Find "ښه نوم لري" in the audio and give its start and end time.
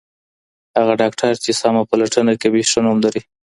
2.69-3.21